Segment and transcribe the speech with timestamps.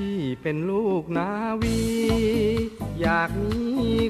[0.00, 1.30] พี่เป็นลูกนา
[1.62, 1.78] วี
[3.00, 3.60] อยากมี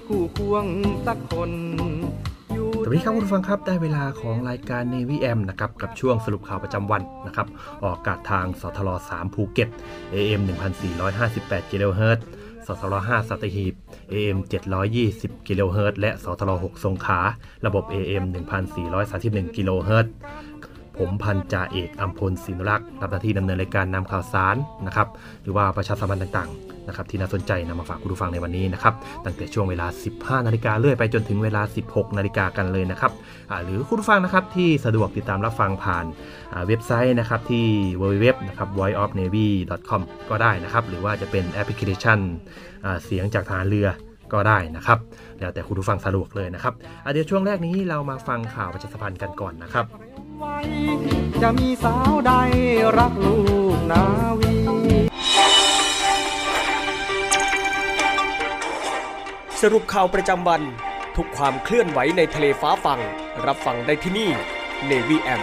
[0.09, 0.65] คู่ควง
[1.07, 1.51] สักคน
[2.85, 7.47] สวัสดีครับคุณผู้ฟังครับได้เวลาของรายการ Navy M นะครับกับช่วงสรุปข่าวประจำวันนะครับ
[7.83, 9.69] ออกอากาศทางสทล3ภูเก็ต
[10.15, 10.41] AM
[11.07, 12.25] 1458กิโลเฮิรตซ์
[12.67, 13.75] สทร5สัตหีบ
[14.13, 14.39] AM
[14.93, 17.21] 720กิโลเฮิรตซ์และสทร6สงขา
[17.67, 18.25] ระบบ AM
[18.91, 20.13] 1431กิโลเฮิรตซ์
[21.01, 24.57] ผมพันจ่าเอกอัมพลศินรักษ์รับหน้าที่ดำเนินรายการนำข่าวสาร
[24.87, 25.09] นะครับ
[25.43, 28.95] หรือว่าประชาสัมพันธ์ต่างๆนะครับที่น่าสนใจนำมาฝากคุณผู้ฟังในวันนี้นะครับ
[29.25, 29.87] ตั้งแต่ช่วงเวลา
[30.17, 33.13] 15 นาฬิกาเรื่อยไปจนถึงเวลา 16 นาฬิกากันเลยนะครับ
[33.65, 36.05] หรือคุณผู้ฟังนะครับที่สะดวกติดตามรับฟังผ่าน
[36.67, 37.67] เว็บไซต์นะครับที่
[38.01, 40.01] www นะครับ voiceofnavy.com
[40.31, 42.19] ก็ได้นะครับหรือว่าจะเป็นแอปพลิเคชัน
[43.05, 43.89] เสียงจากทหารเรือ
[44.33, 44.99] ก็ได้นะครับ
[45.39, 46.75] แล้วแต่คุณผู้ฟังสะดวกเลยนะครับ
[47.13, 49.87] เดี๋ยวช่วงแรกนี้เรามาฟังข่าวประชาสัมพันธ์กันก่อนนะครับ
[50.41, 50.61] ไว้
[51.43, 52.33] จะมีสาวใด
[52.99, 53.39] รักลู
[53.75, 54.05] กนา
[54.41, 54.57] วี
[59.61, 60.63] สรุปข่าวประจำวัน
[61.17, 63.01] ทุกความเคลื่อนไหวในทะเลฟ้าฟัง
[63.47, 64.31] รับฟังได้ที่นี่
[64.91, 65.43] Navy M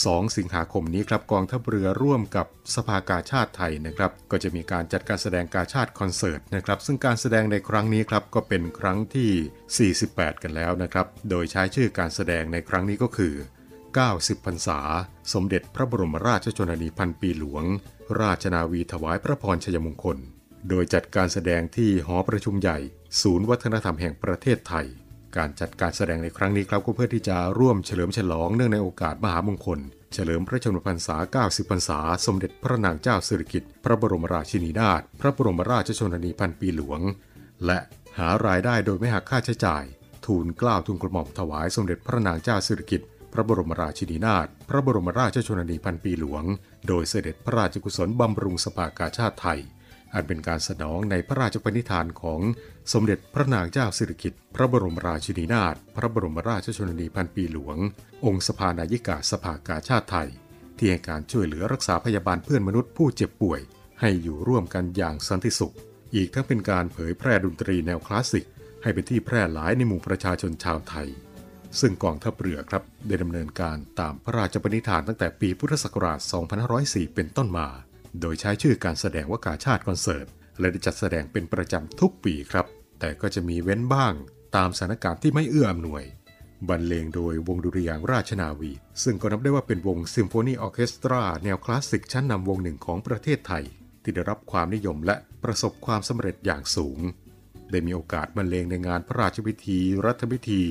[0.00, 13.34] 2 สิงหาคมนี้ครับกองทัพเรือร่วมกับสภากาชาติไทยนะครับ ก็จะมีการจัดการแสดงกาชาติคอนเสิร์ตนะครับ ซึ่งการแสดงในครั้งนี้ครับก็เป็นครั้งที่ 48 กันแล้วนะครับ โดยใช้ชื่อการแสดงในครั้งนี้ก็คือ
[13.90, 14.80] 90พรรษา
[15.32, 17.64] สมเด็จพระบรมราชชนนีพันปีหลวง
[18.20, 20.18] ราชนาวีถวายพระพรชัยมงคล
[20.68, 22.78] โดยจัดการแสดงที่หอประชุมใหญ่
[23.22, 24.86] ศูนย์วัฒนธรรมแห่งประเทศไทย
[25.36, 29.78] การจัดการแสดงในครั้งนี้ครับก็เพื่อที่จะร่วมเฉลิมฉลองเนื่องในโอกาสมหามงคล
[30.14, 37.00] เฉลิมพระชนมพรรษา 90 พรรษา สมเด็จพระนางเจ้าสิริกิติ์พระบรมราชินีนาถพระบรมราชชนนีพันปีหลวง
[37.66, 37.78] และ
[38.18, 39.84] หารายได้โดยไม่หักค่าใช้จ่าย
[40.26, 46.44] ทูลกล้าวทูลกระหม่อมถวายสมเด็จพระนางเจ้าสิริกิติ์พระบรมราชินีนาถพระบรมราชชนนีพันปีหลวง
[46.88, 49.60] โดยเสด็จพระราชกุศลบำรุงสภากาชาติไทย
[50.14, 52.40] อันเป็นการสนองในพระราชปณิธานของ
[52.92, 57.76] สมเด็จพระนางเจ้าสิริกิติ์พระบรมราชินีนาถพระบรมราชชนนีพันปีหลวง
[58.24, 60.28] องค์สภานายิกาสภากาชาติไทย
[60.76, 63.60] ที่ให้การช่วยเหลือรักษาพยาบาลเพื่อนมนุษย์ผู้เจ็บป่วย
[64.00, 65.74] ให้อยู่ร่วมกันอย่างสันติสุข
[66.14, 68.46] อีกทั้งเป็นการเผยแพร่ดนตรีแนวคลาสสิก
[68.82, 71.08] ให้เป็นที่แพร่หลายในหมู่ประชาชนชาวไทย
[71.80, 76.18] ซึ่งกองทัพเรือครับได้ดำเนินการตามพระราชปณิธานตั้งแต่ปีพุทธศักราช
[76.68, 77.68] 2504 เป็นต้นมา
[78.20, 80.26] โดยใช้ชื่อการแสดงว่ากาชาติคอนเสิร์ต
[80.60, 82.66] และได้จัดแสดงเป็นประจำทุกปีครับ
[83.00, 84.14] แต่ก็จะมีเว้นบ้าง
[84.56, 86.04] ตามสถานการณ์ที่ไม่เอื้ออำนวย
[86.68, 88.72] บรรเลงโดยวงดุริยางค์ราชนาวี
[89.02, 93.64] ซึ่งก็นับได้ว่าเป็นวงซิมโฟนีออร์เคสตราแนวคลาสสิกชั้นนำวงหนึ่งของประเทศไทย
[94.02, 96.98] ที่ได้รับความนิยมและประสบความสำเร็จอย่างสูง
[97.70, 100.62] ได้มีโอกาสบรรเลงในงานพระราชพิธี รัฐพิธี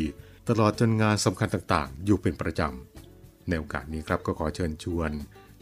[0.50, 5.12] ตลอดจนงานสำคัญต่างๆ อยู่เป็นประจำในโอกาสนี้ครับก็ขอเชิญชวน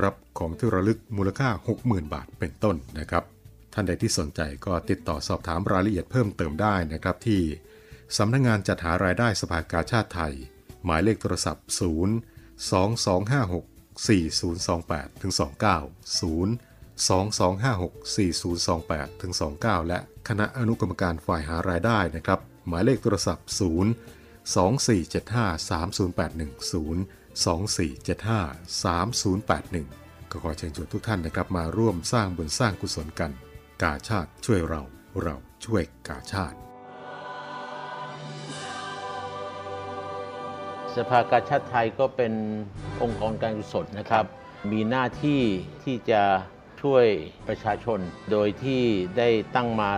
[0.03, 1.49] รับของที่ระลึกมูลค่า
[1.81, 3.23] 60,000 บาทเป็นต้นนะครับ
[3.73, 7.41] ท่านใดที่สนใจก็ติดต่อสอบถามรายละเอียดเพิ่มเติมได้นะครับที่
[8.17, 10.34] สำนักงงานจัดหารายได้สภากาชาติไทย
[10.86, 11.75] หมายเลขโทรศัพท์ 0
[12.72, 16.48] 2256 4028ถึง29 0
[17.08, 23.55] 2256 4028ถึง29 และคณะอนุกรรมการฝ่ายหารายได้นะครับ หมายเลขโทรศัพท์ 0
[24.53, 33.32] 2475 3081 0 2475 3081 ก็ขอเชิญชวนทุกท่านนะครับมาร่วมสร้างบุญสร้างกุศลกัน
[33.82, 34.82] กาชาติช่วยเรา
[35.22, 36.58] เราช่วยกาชาติ
[40.97, 42.33] สภากาชาติไทยก็เป็น
[43.01, 44.25] องค์กรการกุศลนะครับ
[44.71, 45.41] มีหน้าที่
[45.83, 46.21] ที่จะ
[46.81, 47.05] ช่วย
[47.47, 48.00] ประชาชน
[48.31, 48.81] โดยที่
[49.17, 49.89] ได้ตั้งมา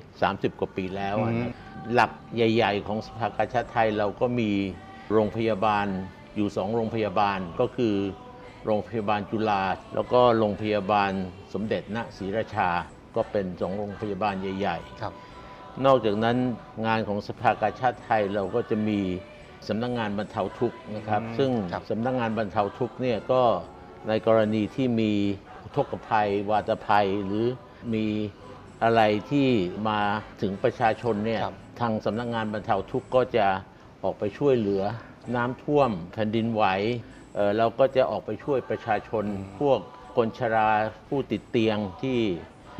[0.00, 1.52] 130 กว่าปีแล้วอะนะ
[1.94, 4.50] หลักใหญ่ ๆ ของสภากาชาติไทยเราก็มี
[5.12, 5.86] โรงพยาบาล
[6.36, 7.94] อยู่สองโรงพยาบาลก็คือ
[8.64, 9.62] โรงพยาบาลจุฬา
[9.94, 11.10] แล้วก็โรงพยาบาล
[11.52, 12.70] สมเด็จณศรีราชา
[13.16, 15.12] ก็เป็นสองโรงพยาบาลใหญ่ๆครับ
[15.84, 16.36] นอกจากนั้น
[16.86, 19.00] งานของสภากาชาติไทยเราก็จะมี
[19.68, 23.42] สำนักงานบรรเทาทุกข์นะครับ อืมซึ่งครับ สำนักงานบรรเทาทุกข์เนี่ยก็
[24.08, 25.12] ในกรณีที่มี
[25.62, 27.46] อุทกภัย วาตภัย หรือ
[27.94, 28.06] มี
[28.84, 29.48] อะไรที่
[29.88, 30.00] มา
[30.42, 33.46] ถึงประชาชนเนี่ยครับ ทางสำนักงานบรรเทาทุกข์ก็จะ
[34.02, 34.82] ออกไปช่วยเหลือ
[35.36, 36.64] น้ำท่วมแผ่นดินไหว
[37.34, 39.24] เอ่อเราก็จะออกไปช่วยประชาชน
[39.60, 39.78] พวก
[40.16, 40.70] คนชรา
[41.08, 42.18] ผู้ติดเตียงที่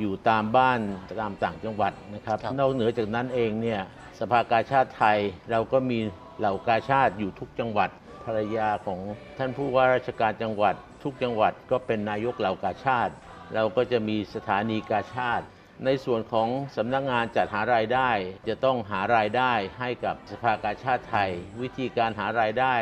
[0.01, 0.81] อยู่ตามบ้าน
[1.21, 3.81] ตามต่างจังหวัดนะครับ ครับ นอกเหนือจากนั้นเองเนี่ย
[4.19, 5.19] สภากาชาติไทย
[5.51, 5.99] เราก็มี
[6.39, 7.91] เหล่ากาชาติอยู่ทุกจังหวัด
[8.25, 9.01] ภรรยาของ
[9.39, 13.13] ท่านผู้ว่าราชการจังหวัด ทุกจังหวัดก็เป็นนายกเหล่ากาชาติ
[13.55, 15.45] เราก็จะมีสถานีกาชาติ
[15.85, 18.11] ในส่วนของสำนักงานจัดหารายได้
[18.49, 21.31] จะต้องหารายได้ให้กับสภากาชาติไทย
[21.63, 22.75] วิธีการหารายได้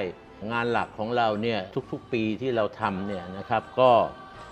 [0.53, 1.61] งานหลักของเราเนี่ย
[1.93, 3.91] ทุกๆปีที่เราทำเนี่ยนะครับก็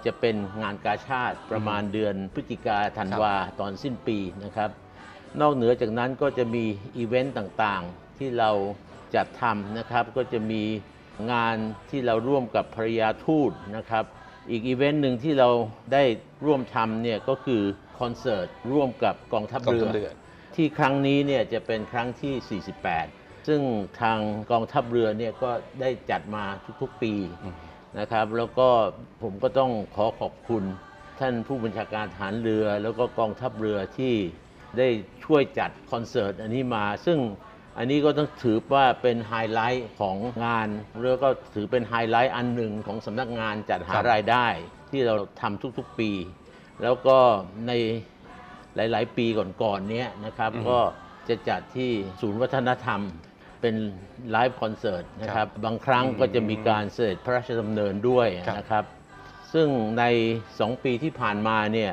[0.06, 4.70] จะเป็นงานกาชาติประมาณเดือนพฤศจิกาธันวาตอนสิ้นปีนะครับ
[5.40, 6.64] นอกเหนือจากนั้นก็จะมี
[6.96, 8.50] อีเวนต์ต่างๆ ที่เรา
[9.14, 10.62] จัดทำนะครับ ก็จะมี
[11.32, 11.56] งาน
[11.90, 14.04] ที่เราร่วมกับภรรยาทูตนะครับ
[14.50, 15.48] อีกอีเวนต์หนึ่งที่เรา
[15.92, 16.02] ได้
[16.46, 17.62] ร่วมทำเนี่ยก็คือ
[18.00, 20.10] คอนเสิร์ตร่วมกับกองทัพกองเรือทัพเรือ
[20.54, 22.62] ที่ครั้งนี้เนี่ยจะเป็นครั้งที่
[23.00, 23.60] 48 ซึ่ง
[24.00, 24.18] ทาง
[24.50, 25.50] กองทัพเรือเนี่ยก็
[25.80, 26.44] ได้จัดมา
[26.82, 27.14] ทุกๆปี
[27.98, 28.68] นะครับ แล้วก็
[29.22, 30.64] ผมก็ต้องขอขอบคุณ
[31.20, 34.14] ท่านผู้บัญชาการทหารเรือ แล้วก็กองทัพเรือที่
[34.78, 34.88] ได้
[35.24, 37.18] ช่วยจัดคอนเสิร์ตอันนี้มา ซึ่ง
[37.78, 40.68] อันนี้ก็ต้องถือว่าเป็นไฮไลท์ของงาน
[41.02, 44.46] แล้วก็ถือเป็นไฮไลท์อันหนึ่งของสำนักงานจัดหารายได้
[44.90, 46.10] ที่เราทำทุกๆปี
[46.82, 47.18] แล้วก็
[47.66, 47.72] ใน
[48.76, 49.26] หลาย ๆ ปี
[49.62, 50.78] ก่อนๆเนี้ยนะครับก็
[51.28, 53.00] จะจัดที่ศูนย์วัฒนธรรม
[53.60, 53.74] เป็น
[54.30, 58.84] live concert นะครับ บางครั้งก็จะมีการเสด็จพระราชดำเนินด้วยครับนะครับ
[59.52, 60.04] ซึ่งใน
[60.44, 61.92] 2 ปีที่ผ่านมาเนี่ย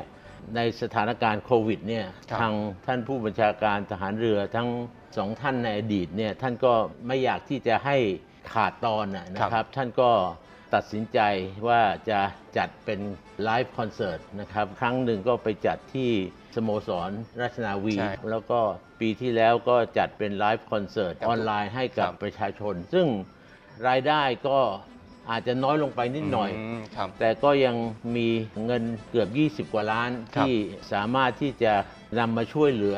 [0.56, 2.54] ในสถานการณ์โควิดเนี่ยครับทาง
[2.86, 4.68] ท่านผู้บัญชาการทหารเรือทั้ง
[5.16, 6.72] สองท่านในอดีตเนี่ยท่านก็
[7.06, 7.96] ไม่อยากที่จะให้
[8.52, 10.10] ขาดตอนน่ะนะครับ ท่านก็
[10.74, 11.20] ตัดสินใจ
[11.68, 12.20] ว่าจะ
[12.58, 13.00] จัดเป็น
[13.44, 16.10] live concert นะครับ ครั้งหนึ่งก็ไปจัดที่
[16.56, 18.60] สโมสรราชนาวีใช่แล้วก็
[19.00, 23.06] ปีที่แล้วก็จัดเป็น live concert ครับออนไลน์ให้กับครับประชาชน ซึ่ง
[23.88, 24.58] รายได้ก็
[25.30, 27.76] อาจจะน้อยลงไปนิดหน่อย มครับ แต่ก็ยัง
[28.16, 28.28] มี
[28.64, 29.28] เงินเกือบ
[29.68, 30.54] 20 กว่าล้าน ครับ ที่
[30.92, 31.72] สามารถที่จะ
[32.18, 32.96] นำมาช่วยเหลือ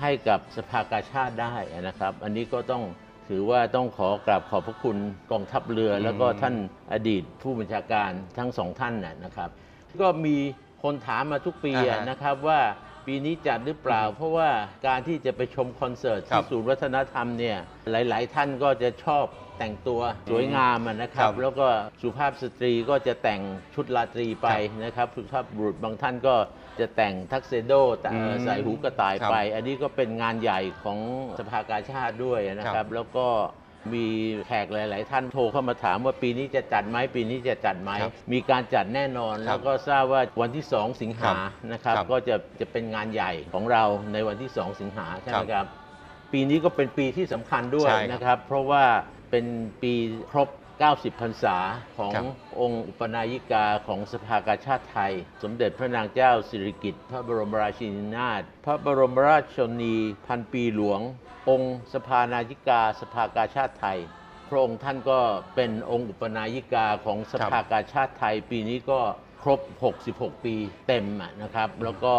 [0.00, 2.82] ให้กับสภากาชาติได้นะครับ อันนี้ก็ต้อง
[3.28, 4.96] ถือว่าต้องขอกราบขอบพระคุณ
[5.30, 6.54] กองทัพเรือ แล้วก็ท่าน
[6.92, 9.50] อดีตผู้บัญชาการทั้งสองท่านนะนะครับ
[10.02, 10.36] ก็มี
[10.82, 12.60] คนถามมาทุกปีอ่าอะฮะ นะครับว่า
[13.06, 14.48] ปีนี้จัดหรือเปล่า เพราะว่า
[14.86, 17.58] การที่จะไปชมคอนเสิร์ตครัที่บศูนย์วัฒนธรรมเนี่ย
[17.90, 19.24] หลาย ๆ ท่านก็จะชอบ
[19.58, 21.66] แต่งตัวสวยงามอะนะครัครับ บ แล้วก็
[22.02, 23.40] สุภาพสตรีก็จะแต่ง
[23.74, 24.48] ชุดราตรีไป
[24.84, 26.34] นะครับสุภาพบุรุษบางท่านก็
[26.80, 30.98] จะแต่งทักเซโดแต่เอ่ออืมใส่หูกระต่ายครับไป อันนี้ก็เป็นงานใหญ่ของ
[31.38, 33.26] สภากาชาติด้วยนะคครัรับบ แล้วก็
[33.94, 34.06] มี
[34.46, 41.36] แขกหลาย ๆ ท่านโทรเข้ามาถามว่าปีนี้จะจัดไหมปีนี้จะจัดไหมครับมีการจัดแน่นอนครับแล้วก็ทราบว่าวันที่ 2 สิงหาครับ
[41.72, 45.66] นะครับ ครับก็จะจะเป็นงานใหญ่ของเราในวันที่ 2 สิงหาใช่ไหมครับครับ
[46.32, 48.84] ปีนี้ก็เป็นปีที่สำคัญด้วยใช่ครับนะครับ เพราะว่า
[49.30, 49.44] เป็น
[49.82, 49.92] ปี
[50.30, 50.48] ครบ
[50.84, 51.56] 90 พรรษา
[51.98, 52.24] ของครับ
[52.60, 55.12] องค์อุปนายิกาของสภากาชาติไทย
[55.42, 59.94] สมเด็จพระนางเจ้าสิริกิติ์พระบรมราชินีนาถพระบรมราชชนนี
[60.26, 61.00] พันปีหลวง
[61.50, 63.98] องค์สภานายิกาสภากาชาติไทย
[64.48, 65.18] พระองค์ท่านก็
[65.54, 69.00] เป็นองค์อุปนายิกาของสภากาชาติไทย ปีนี้ก็
[69.42, 69.60] ครบ
[70.02, 70.54] 66 ปี
[70.86, 72.14] เต็มอะนะครับ แล้วก็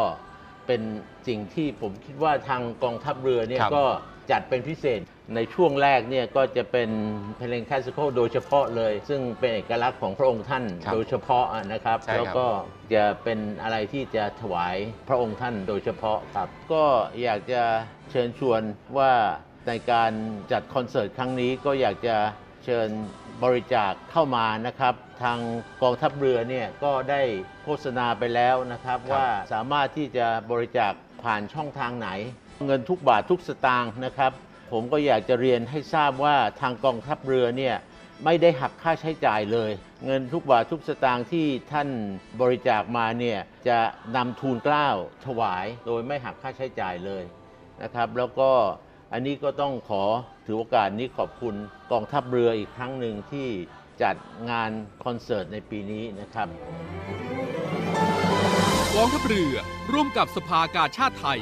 [0.68, 0.82] เป็น
[1.28, 3.86] สิ่งที่ผมคิดว่าทางกองทัพเรือเนี่ยครับก็
[4.32, 5.00] จัดเป็นพิเศษ
[5.36, 6.90] ในช่วงแรกเนี่ยก็จะเป็น
[7.38, 12.48] เพลงคลาสสิคอลโดยเฉพาะเลย ซึ่งเป็นเอกลักษณ์ของพระองค์ท่านครับโดยเฉพาะอะนะครับ ใช่ครับ แล้วก็
[12.94, 14.76] จะเป็นอะไรที่จะถวาย
[15.10, 16.86] พระองค์ท่านโดยเฉพาะครับ ก็
[17.24, 17.64] อยากจะ
[18.12, 18.62] เชิญชวน
[18.98, 19.14] ว่า
[19.68, 20.12] ในการ
[20.52, 22.18] จัดคอนเสิร์ตครั้งนี้ก็อยากจะ
[22.66, 22.90] เชิญ
[23.44, 25.40] บริจาคเข้ามานะครับ ทาง
[25.82, 27.22] กองทัพเรือเนี่ยก็ได้
[27.64, 32.10] โฆษณาไปแล้วนะครับ ครับ ว่าสามารถที่จะบริจาคผ่านช่องทางไหน
[32.66, 34.32] เงินทุกบาททุกสตางค์นะครับ
[34.74, 37.76] ผมก็อยากจะเรียนให้ทราบว่าทางกองทัพเรือเนี่ย
[38.26, 39.72] ไม่ได้หักค่าใช้จ่ายเลย
[40.06, 41.90] เงินทุกบาททุกสตางค์ที่ท่าน
[42.42, 43.80] บริจาคมาเนี่ยจะ
[44.16, 44.88] นำทูลเกล้า
[45.26, 47.24] ถวาย โดยไม่หักค่าใช้จ่ายเลย
[47.84, 48.52] นะครับ แล้วก็
[49.14, 50.04] อันนี้ก็ต้องขอ
[50.46, 51.56] ถือโอกาสนี้ขอบคุณ
[51.92, 53.48] กองทัพเรืออีกครั้งหนึ่งที่
[54.04, 54.16] จัด
[54.50, 54.72] งาน
[55.04, 56.48] คอนเสิร์ตในปีนี้นะครับ
[58.96, 59.56] กองทัพเรือ
[59.92, 61.42] ร่วมกับสภากาชาติไทย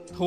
[0.23, 0.25] ร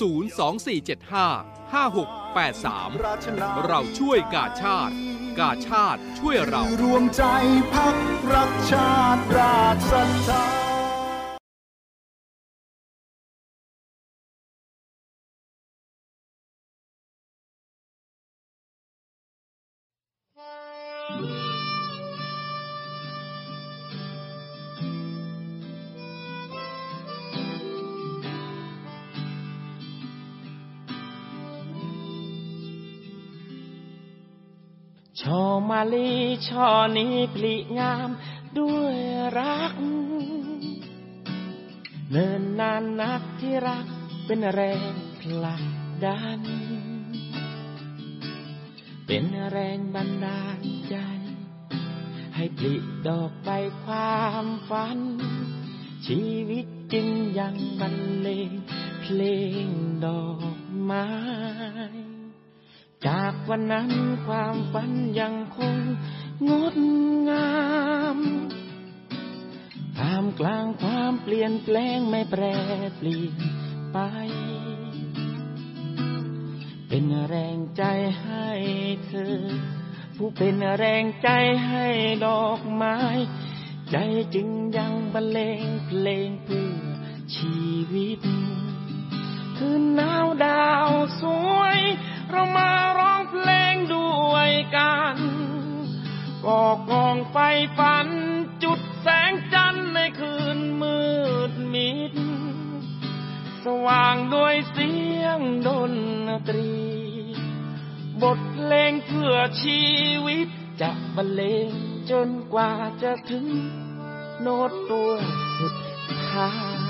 [0.00, 4.94] 02475 5683 เราช่วยกาชาติ
[5.40, 7.22] กาชาติช่วยเรา รวมใจ
[7.74, 7.96] พัก
[8.34, 10.44] รักชาติราชศรัทธา
[35.22, 36.10] ช่อมาลี
[36.48, 38.08] ช่อนี้พลิงาม
[38.58, 38.96] ด้วย
[39.38, 39.74] รัก
[42.10, 43.86] เนินนานนักที่รัก
[44.26, 45.62] เป็นแรงผลัก
[46.04, 46.40] ดัน
[49.06, 50.96] เป็นแรงบันดาลใจ
[52.34, 52.74] ให้ผลิ
[53.06, 53.48] ดอกใบ
[53.82, 54.98] ความฝัน
[56.06, 57.06] ชีวิตจึง
[57.38, 58.50] ยังบรรเลง
[59.02, 59.20] เพล
[59.64, 59.66] ง
[60.04, 60.24] ดอ
[60.56, 63.90] กไม้ากวันนั้น
[64.26, 64.90] ความฝัน
[65.20, 65.76] ยังคง
[66.48, 66.76] งด
[67.28, 67.52] งา
[68.16, 68.18] ม
[69.98, 72.42] ท่ามกลางความเปลี่ยนแปลงไม่แปร
[72.96, 73.34] เปลี่ยน
[73.92, 73.98] ไป
[76.88, 77.84] เป็นแรงใจ
[78.20, 78.48] ให้
[79.06, 79.36] เธอ
[80.16, 81.28] ผู้เป็นแรงใจ
[81.66, 81.86] ให้
[82.26, 82.96] ดอกไม้
[83.90, 83.96] ใจ
[84.34, 86.72] จึงยังบรรเลงเพลงเพื่อ
[87.36, 87.58] ชี
[87.92, 88.20] วิต
[89.56, 90.88] คืนหนาวดาว
[91.20, 91.22] ส
[91.56, 91.78] วย
[92.30, 95.16] เรามาร้อง เพลงด้วยกัน
[96.44, 97.36] ก่อกองไฟ
[97.78, 98.08] ฝัน
[98.62, 100.98] จุดแสงจันทร์ในคืนมื
[101.50, 102.12] ดมิด
[103.64, 104.92] สว่างด้วยเสี
[105.22, 105.94] ยงดน
[106.48, 106.72] ตรี
[108.22, 109.82] บทเพลงเพื่อชี
[110.26, 110.48] วิต
[110.80, 111.70] จะบรรเลง
[112.10, 113.46] จนกว่าจะถึง
[114.40, 115.10] โน้ตตัว
[115.58, 115.74] สุด
[116.30, 116.81] ท้าย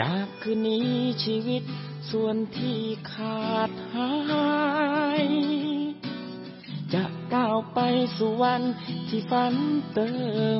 [0.00, 0.90] จากคืนนี้
[1.24, 1.62] ชีวิต
[2.10, 2.80] ส่วนที่
[3.12, 4.52] ขาดหา
[5.24, 5.26] ย
[6.94, 7.04] จะ
[7.34, 7.78] ก้าวไป
[8.16, 8.62] สู่วัน
[9.08, 9.54] ที่ฝัน
[9.94, 10.10] เติ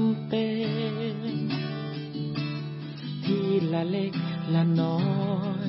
[0.00, 0.48] มเต็
[1.20, 1.24] ม
[3.24, 4.14] ที่ละเล็ก
[4.54, 5.00] ละน้อ
[5.66, 5.68] ย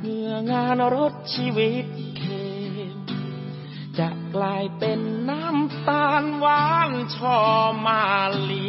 [0.00, 1.86] เมื่องานรถชีวิต
[2.18, 2.46] เค็
[2.94, 2.96] ม
[3.98, 7.38] จะกลายเป็นน้ำตาลหวานชอ
[7.84, 8.02] มา
[8.50, 8.68] ลี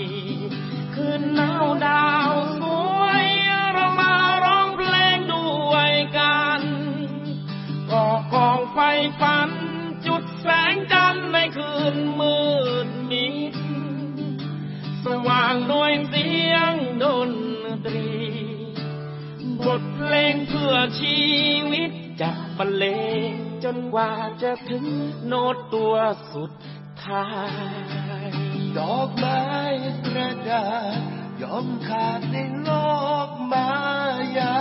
[20.65, 21.21] พื่อชี
[21.71, 22.85] วิตจะบรรเล
[23.29, 23.31] ง
[23.63, 24.85] จนกว่าจะถึง
[25.27, 25.95] โน้ตตัว
[26.33, 26.51] สุด
[27.03, 27.25] ท้า
[28.23, 28.27] ย
[28.77, 29.43] ดอกไม้
[30.05, 30.99] กระดาษ
[31.41, 32.69] ยอมขาดในโล
[33.27, 33.69] กมา
[34.37, 34.57] ยา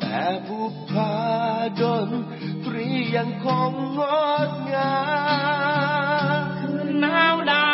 [0.00, 1.14] แต่บุพา
[1.80, 2.08] ดน
[2.64, 4.00] ตรียังคงง
[4.48, 4.96] ดงา
[6.40, 7.73] มคืนหนาวดา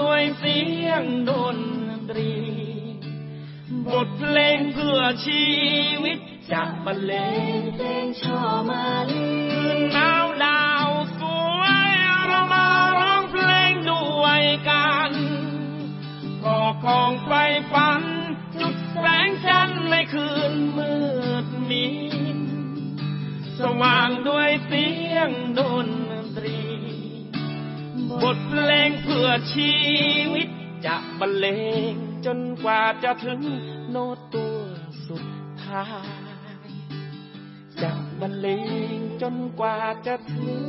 [0.00, 1.58] ด้วยเสียงดน
[2.10, 2.34] ตรี
[3.86, 5.46] บทเพลงเพื่อชี
[6.02, 6.18] วิต
[6.52, 7.12] จะบรรเล
[7.58, 11.22] งเพลงชอมาลีคืนหนาวดาวส
[11.58, 11.88] วย
[12.26, 12.66] เรามา
[12.98, 15.12] ร้องเพลงด้วยกัน
[16.44, 17.30] ก่อกองไฟ
[17.72, 18.02] ฝัน
[18.60, 20.92] จุดแสงจันทร์ในคืนมื
[21.44, 21.86] ดมิ
[22.36, 22.38] ด
[23.58, 26.05] สว่างด้วยเสียงดนตรี
[28.22, 29.72] บทเพลงเพื่อชี
[30.34, 30.48] วิต
[30.86, 31.46] จะบรรเล
[31.92, 31.94] ง
[32.26, 33.40] จนกว่าจะถึง
[33.90, 34.56] โน้ตตัว
[35.06, 35.26] สุด
[35.62, 35.84] ท้า
[36.66, 36.70] ย
[37.82, 38.48] จะบรรเล
[38.96, 39.76] งจนกว่า
[40.06, 40.66] จะถึง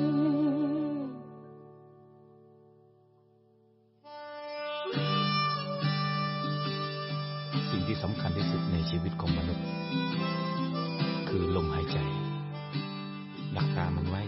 [7.69, 9.65] สิ่งที่สำคัญที่สุดในชีวิตของมนุษย์
[11.29, 11.99] คือลมหายใจ
[13.57, 14.23] รักษามันไว้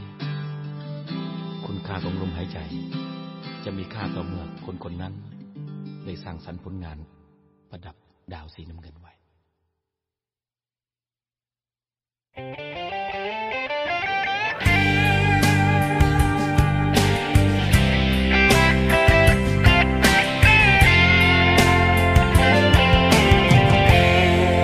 [1.65, 2.59] คุณค่าของลมหายใจ
[3.65, 5.13] จะมีค่าต่อเมื่อคนคนนั้น
[6.05, 6.97] ได้สร้างสรรค์ผลงาน
[7.69, 7.95] ประดับ
[8.33, 9.13] ดาวสีน้ำเงินไว้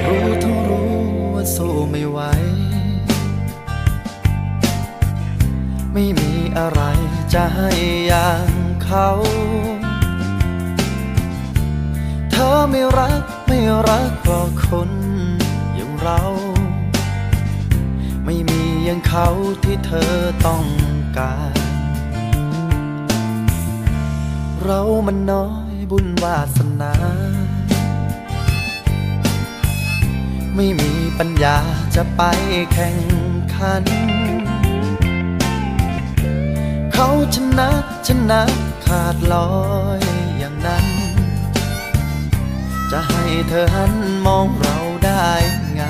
[0.06, 0.90] รู้ทั้งรู้
[1.34, 2.20] ว่าสู้ไม่ไหว
[5.94, 6.82] ไม่มีอะไร
[7.34, 7.72] จะให้
[8.98, 9.16] เขา
[12.32, 14.92] เธอไม่รักไม่รักเพราะคน
[15.76, 16.22] อย่างเรา
[18.26, 19.28] ไม่มีอย่างเขา
[19.64, 20.14] ที่เธอ
[20.46, 20.66] ต้อง
[21.18, 21.58] การ
[24.62, 26.94] เรามันน้อยบุญวาสนา
[30.56, 31.58] ไม่มีปัญญา
[31.96, 32.22] จะไป
[32.74, 32.98] แข่ง
[33.54, 33.84] ขัน
[36.94, 37.70] เขาชนะ
[38.10, 38.42] ชนะ
[38.86, 39.54] ขาดลอ
[40.00, 40.02] ย
[40.38, 40.86] อย่างนั้น
[42.92, 43.94] จะให้เธอหัน
[44.26, 45.30] มองเราได้
[45.76, 45.84] ไง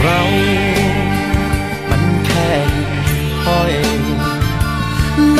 [0.00, 0.20] เรา
[1.90, 2.92] มันแค่หิ่ง
[3.44, 3.74] หอย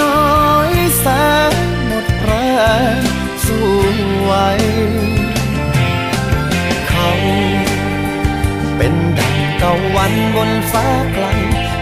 [0.00, 1.06] น้อยแส
[1.52, 1.54] น
[1.86, 2.32] หมดแร
[2.96, 3.00] ง
[3.46, 3.68] สู้
[4.22, 4.32] ไว
[6.88, 7.10] เขา
[8.76, 11.26] เป็นดังตะวันบนฟ้าไกล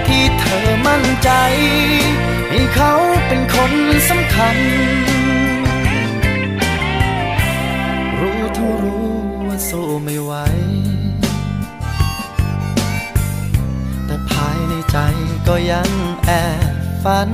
[0.06, 1.30] ที่เธอมั่นใจ
[2.74, 2.92] เขา
[3.28, 3.72] เป็นคน
[4.08, 4.56] สำคัญ
[8.20, 9.08] รู้ทั้งรู้
[9.46, 10.32] ว่าสู้ไม่ไหว
[14.06, 14.98] แต่ภายในใจ
[15.48, 15.90] ก็ยัง
[16.24, 16.30] แอ
[16.72, 17.30] บฝัน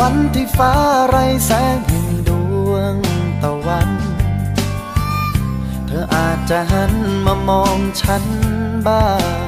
[0.00, 0.72] วันที่ฟ้า
[1.08, 2.30] ไรแสงแห่งด
[2.70, 2.96] วง
[3.42, 3.90] ตะวัน
[5.86, 6.92] เธออาจจะหัน
[7.26, 8.24] มามองฉัน
[8.86, 9.06] บ้า
[9.42, 9.43] ง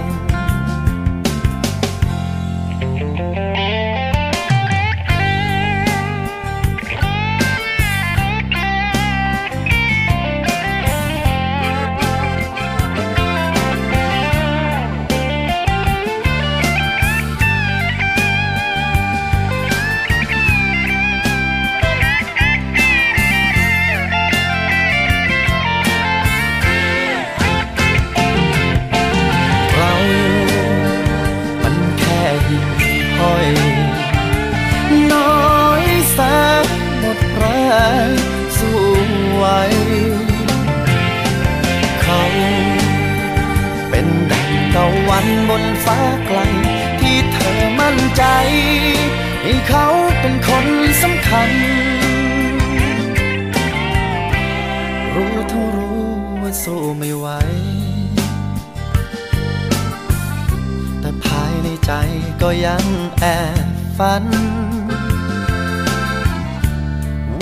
[62.42, 62.84] ก็ยัง
[63.20, 63.24] แอ
[63.66, 63.68] บ
[63.98, 64.24] ฝัน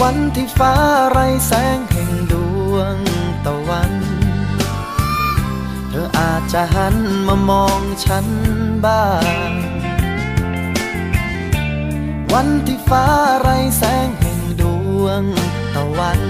[0.01, 0.75] วันที่ฟ้า
[1.11, 2.35] ไรแสงแห่งด
[2.73, 2.97] วง
[3.47, 3.93] ตะวัน
[5.89, 8.27] เธออาจจะหันมามองฉัน
[8.85, 9.07] บ้า
[9.51, 9.53] ง
[12.33, 13.07] วันที่ฟ้า
[13.41, 14.63] ไรแสงแห่งด
[15.03, 15.23] วง
[15.75, 16.21] ตะวัน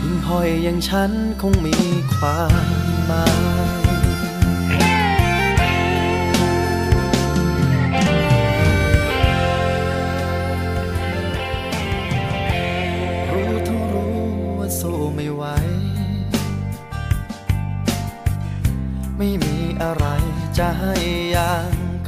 [0.00, 1.76] หิ่งห้อยอย่างฉันคงมี
[2.14, 2.52] ความ
[3.06, 3.26] หมา
[3.56, 3.57] ย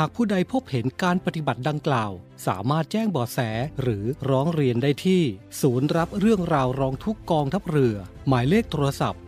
[0.00, 2.12] หากผู้ใดพบเห็นการปฏิบัติดังกล่าว
[2.46, 3.38] สามารถแจ้งบาะแส
[3.82, 5.22] หรือร้องเรียนได้ที่
[5.60, 7.96] ศูนย์รับเรื่องราวร้องทุกกองทัพเรือ
[8.28, 9.22] หมายเลขโทรศัพท์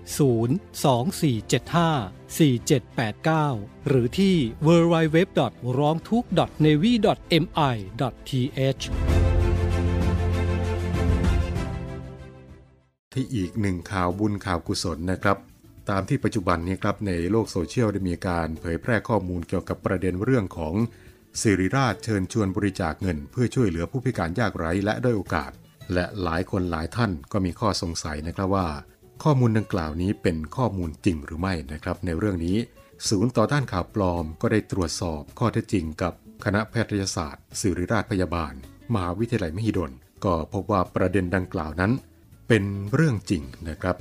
[2.36, 5.18] 024754789 หรือที่ www.
[5.78, 6.24] ร้องทุก
[6.64, 7.22] navy.mi.th
[13.14, 15.36] ที่อีกหนึ่งข่าวบุญข่าวกุศลนะครับ
[15.90, 20.74] ตามที่ปัจจุบันนี้ครับในโลกโซเชียลได้มีการเผยแพร่ข้อมูลเกี่ยวกับประเด็นเรื่องของ
[21.40, 25.50] สิริราชเชิญชวนบริจาคเงิน เพื่อช่วยเหลือผู้พิการยากไร้และด้อยโอกาส
[25.94, 28.68] และหลายคนหลายท่านก็มีข้อสงสัยนะครับว่า
[29.22, 32.56] ข้อมูลดังกล่าวนี้เป็นข้อมูลจริงหรือไม่นะครับ ในเรื่องนี้
[33.08, 36.12] ศูนย์ต่อต้านข่าวปลอมก็ได้ตรวจสอบข้อเท็จจริงกับ
[36.44, 38.52] คณะแพทยศาสตร์ศิริราชพยาบาล
[38.92, 39.92] มหาวิทยาลัยมหิดล
[40.24, 41.92] ก็พบว่าประเด็นดังกล่าวนั้น
[42.48, 43.96] เป็นเรื่องจริงนะครับ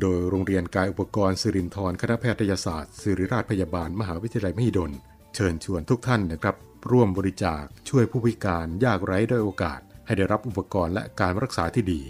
[0.00, 4.92] โดยโรงเรียนกายอุปกรณ์สิรินทรคณะแพทยศาสตร์ศิริราชพยาบาลมหาวิทยาลัยมหิดล
[5.34, 6.56] เชิญชวนทุกท่านนะครับ
[6.90, 12.02] ร่วมบริจาคช่วยผู้พิการยากไร้ด้อยโอกาส ให้ได้รับอุปกรณ์และการรักษาที่ดี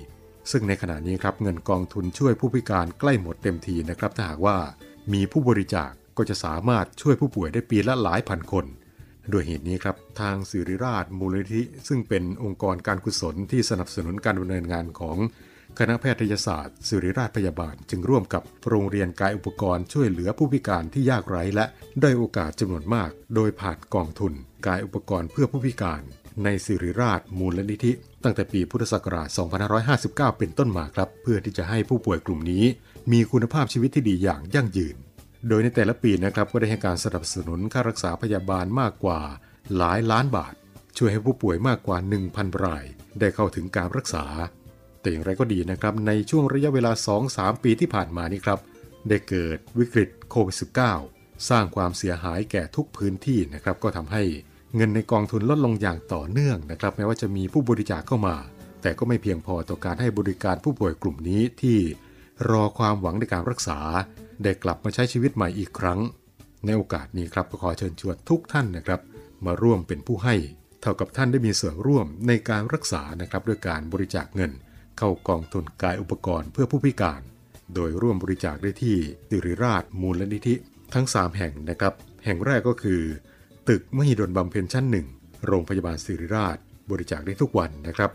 [0.51, 4.57] ซึ่งในขณะนี้ครับเงินกองทุนช่วยผู้พิการใกล้หมดเต็มทีนะครับถ้าหากว่า
[5.13, 8.67] มีผู้บริจาคก็จะสามารถช่วยผู้ป่วยได้ปีละหลายพันคน
[9.33, 15.17] ด้วยเหตุนี้ครับ ทางสิริราชมูลนิธิซึ่งเป็นองค์กรการกุศลที่สนับสนุนการดำเนินงานของ
[15.79, 21.67] คณะแพทยศาสตร์สิริราชพยาบาลจึงร่วมกับโรงเรียนกายอุปกรณ์ช่วยเหลือผู้พิการที่ยากไร้และ
[22.01, 24.33] ได้โอกาสจำนวนมาก โดยผ่านกองทุน
[24.67, 26.03] กายอุปกรณ์เพื่อผู้พิการ
[26.45, 27.93] ในสิริราชมูลนิธิ
[28.25, 29.29] ตั้งแต่ปีพุทธศักราช
[29.85, 32.65] 2559 เป็นต้นมาครับ เพื่อที่จะให้ผู้ป่วยกลุ่มนี้
[33.13, 34.97] มีคุณภาพชีวิตที่ดีอย่างยั่งยืน
[35.49, 39.21] โดยในแต่ละปีนะครับก็ได้ให้การสนับสนุนค่ารักษาพยาบาลมากกว่า
[39.77, 40.55] หลายล้านบาท
[40.97, 41.99] ช่วยให้ผู้ป่วยมากกว่า
[42.31, 42.85] 1,000 ราย
[43.21, 44.25] ได้เข้าถึงการรักษา
[45.01, 46.93] แต่อย่างไรก็ดีนะครับ ในช่วงระยะเวลา
[47.29, 48.59] 2-3 ปีที่ผ่านมานี้ครับ
[49.09, 50.57] ได้เกิดวิกฤตโควิด
[51.01, 54.23] -19 สร้างความเสียหายแก่ทุกพื้นที่นะครับ ก็ทำให้
[54.77, 58.37] เงินในกองทุนลดลงอย่างต่อเนื่องนะครับ แม้ว่าจะมีผู้บริจาคเข้ามา
[58.83, 61.79] แต่ก็ไม่เพียงพอต่อการให้บริการผู้ป่วยกลุ่มนี้ที่
[62.51, 63.79] รอความหวังในการรักษา
[64.43, 66.01] ได้กลับมาใช้ชีวิตใหม่อีกครั้ง
[66.65, 69.01] ในโอกาสนี้ครับก็ขอเชิญชวนทุกท่านนะครับ
[69.47, 70.35] มาร่วมเป็นผู้ให้
[70.81, 74.53] เท่ากับท่านได้มีส่วนร่วมในการรักษานะครับด้วยการบริจาคเงิน
[74.99, 77.21] เข้ากองทุนกายอุปกรณ์เพื่อผู้พิการ
[77.75, 78.97] โดยร่วมบริจาคได้ที่
[79.29, 80.55] สิริราชมูลนิธิ
[80.95, 83.03] ทั้ง 3 แห่งนะครับ แห่งแรกก็คือ
[83.69, 85.07] ตึกมหิดลบำเพ็ญชั้นหนึ่ง
[85.47, 86.57] โรงพยาบาลสิริราช
[86.91, 88.11] บริจาคได้ทุกวันนะครับ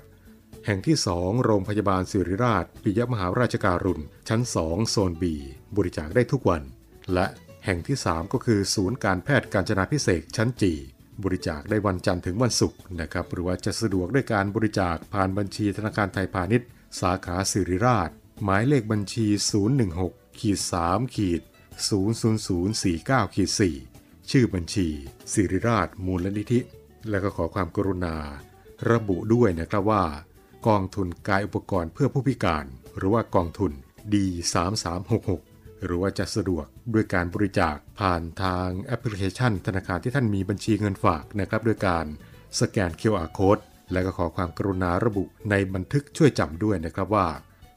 [0.66, 5.24] แห่งที่ 2 โรงพยาบาลสิริราช ปิยมหาราชการุณ ชั้น 2 โซน B
[5.78, 6.62] บริจาคได้ทุกวัน
[7.14, 7.28] และ
[7.66, 10.74] แห่งที่ 3 ก็คือ ศูนย์การแพทย์การจนาพิเศษชั้นจี
[11.24, 16.68] บริจาคได้วันจันทร์ถึงวันศุกร์นะครับหรือว่าจะสะดวกด้วยการบริจาคผ่านบัญชีธนาคารไทยพาณิชย์
[17.02, 18.10] สาขาสิริราช
[18.44, 19.28] หมายเลขบัญชี
[19.84, 21.42] 016ขีด3ขีด
[22.58, 23.50] 00049ขีด
[23.92, 24.88] 4ชื่อบัญชี
[25.34, 26.60] สิริราช มูลนิธิ
[27.10, 28.16] และก็ขอความกรุณา
[28.92, 30.04] ระบุด้วยนะครับว่า
[30.68, 32.66] กองทุนกายอุปกรณ์เพื่อผู้พิการ
[32.98, 33.72] หรือว่ากองทุน
[34.14, 42.06] D3366 หรือว่าจะสะดวกด้วยการบริจาคผ่านทางแอปพลิเคชัน ธนาคารที่ท่านมีบัญชีเงินฝากนะครับด้วยการ
[42.60, 47.28] สแกน QR Code และก็ขอความกรุณาระบุในบันทึกช่วยจำด้วยนะครับว่า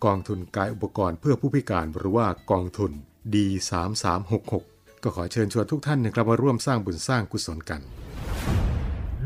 [0.05, 2.93] กองทุนกายอุปกรณ์เพื่อผู้พิการหรือว่ากองทุน
[3.33, 4.55] D3366
[5.03, 7.81] ก็ขอเชิญชวนทุกท่านนะครับมาร่วมสร้างบุญสร้างกุศลกัน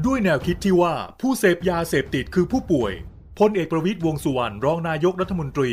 [0.06, 2.92] ด้วยแนวคิดที่ว่าผู้เสพยาเสพติดคือผู้ป่วย
[3.38, 5.72] พลเอกประวิตยวงสุวรรณรองนายกรัฐมนตรี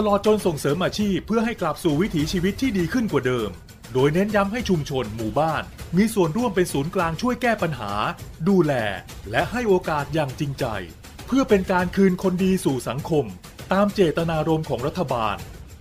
[0.00, 3.50] ตลอดจนส่งเสริมอาชีพเพื่อให้กลับสู่วิถีชีวิตที่ดีขึ้นกว่าเดิม
[3.94, 5.62] โดยเน้นย้ำให้ชุมชนหมู่บ้าน
[5.96, 7.92] มีส่วนร่วมเป็นศูนย์กลางช่วยแก้ปัญหา
[8.48, 8.72] ดูแล
[9.30, 10.64] และให้โอกาสอย่างจริงใจ
[11.26, 13.24] เพื่อเป็นการคืนคนดีสู่สังคม
[13.72, 15.36] ตามเจตนารมณ์ของรัฐบาล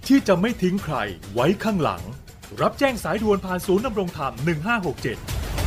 [0.07, 0.95] ที่จะไม่ทิ้งใคร
[1.33, 2.03] ไว้ข้างหลัง
[2.61, 5.66] รับแจ้งสายด่วนผ่านศูนย์ดำรงธรรม 1567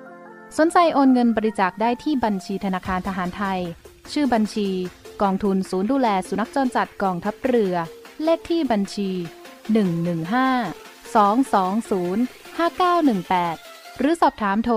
[0.57, 3.59] สนใจโอนเงินบริจาคได้ที่บัญชีธนาคารทหารไทย
[4.11, 4.69] ชื่อบัญชี
[5.21, 7.75] กองทุนศูนย์ดูแลสุนัขจรจัดกองทัพเรือ
[8.23, 9.09] เลขที่บัญชี
[9.91, 14.75] 115 220 5918 หรือสอบถามโทร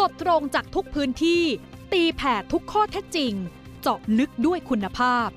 [0.00, 1.42] สดตรงจากทุกพื้นที่
[1.92, 3.32] ตีแผ่ทุกข้อเท็จจริง
[3.80, 5.28] เจาะลึกด้วยคุณภาพ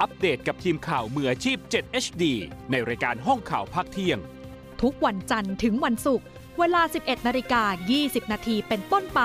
[0.00, 2.24] อัปเดตกับทีมข่าวมืออาชีพ 7 HD
[2.70, 4.18] ในรายการห้องข่าวภาคเที่ยง
[4.82, 6.26] ทุกวันจันทร์ถึงวันศุกร์
[6.58, 7.62] เวลา 11นาฬิกา
[7.98, 9.20] 20 นาทีเป็นต้นไป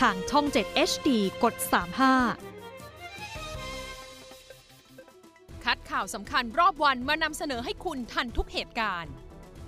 [0.00, 1.08] ทางช่อง 7 HD
[1.42, 1.54] กด
[2.80, 9.12] 35 คัดข่าวสำคัญรอบวันมานำเสนอให้คุณทันทุกเหตุการณ์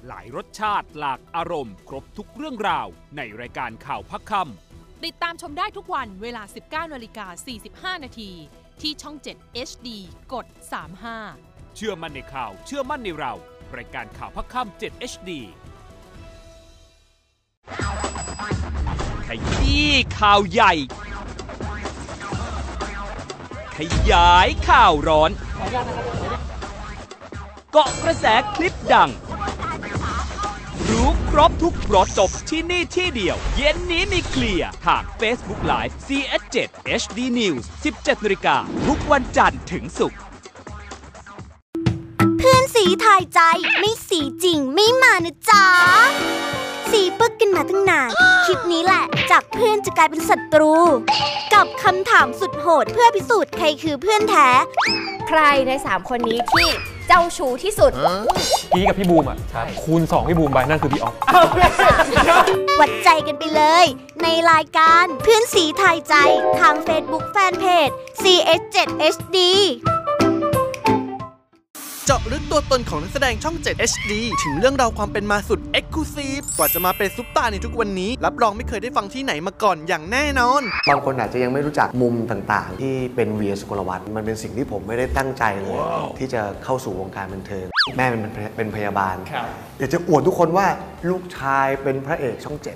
[0.06, 2.86] หลายรสชาติหลากอารมณ์ ครบทุกเรื่องราว
[3.16, 6.42] ในรายการข่าวพักคำติดตามชมได้ทุกวันเวลา
[6.88, 7.26] 19นาฬิกา
[7.96, 8.30] 45 นาที
[8.80, 9.88] ที่ช่อง 7 HD
[10.32, 10.46] กด
[11.10, 13.32] 35 เชื่อมั่นในข่าว เชื่อมั่นในเรา
[13.76, 15.30] รายการข่าวพักค่ำ7 HD
[19.26, 20.72] ขยี้ข่าวใหญ่
[23.76, 23.78] ข
[24.12, 25.30] ยายข่าวร้อน
[27.72, 29.59] เกาะกระแสคลิปดังรู้
[31.34, 36.56] ครบทุกรสจบที่นี่ที่เดียว เย็นนี้มีเคลียร์ทาง Facebook Live CS7
[37.02, 37.64] HD News
[37.94, 40.18] 17นาฬิกาทุกวันจันทร์ถึงศุกร์
[42.38, 43.40] เพื่อนสีทายใจ
[43.78, 45.64] ไม่สีจริงไม่มานะจ๊ะ
[46.90, 48.10] สีปึกกันมาตั้งนาน
[48.44, 50.74] คลิปนี้แหละ จากเพื่อนจะกลายเป็นศัตรู
[51.54, 54.48] กับคำถามสุดโหดเพื่อพิสูจน์ใครคือเพื่อนแท้
[55.28, 56.68] ใครใน3คนนี้ที่
[57.12, 57.92] เจ้าชู้ที่สุด
[58.72, 59.38] พี่กับพี่บูมอะ
[59.82, 61.14] คูณ 2 พี่บูมไปนั่นคือพี่ออฟ
[62.80, 63.86] วัดใจกันไปเลย
[64.22, 66.14] ในรายการเพื่อนสีทายใจ
[66.60, 67.92] ทาง Facebook Fanpage
[68.22, 69.36] CS7HD
[72.12, 80.62] เจาะลึกตัวตนของนักแสดงช่อง 7 HD ถึงเรื่องราวความเป็นมาสุด e x c l u s i v e กว่าจะมาเป็นซุปตาร์ในทุกวันนี้ รับรองไม่เคยได้ฟังที่ไหนมาก่อนอย่างแน่นอน
[80.90, 85.78] บางคนอาจจะยังไม่รู้จักมุมต่างๆ ที่เป็นเวียสุกลวัฒน์มันเป็นสิ่งที่ผมไม่ได้ตั้งใจเลย
[86.18, 88.20] ที่จะเข้าสู่วงการบันเทิงแม่เป็น
[88.56, 89.16] เป็นพยาบาล
[89.78, 90.66] อยากจะอวดทุกคนว่า
[91.10, 92.74] ลูกชายเป็นพระเอกช่องเจ็ด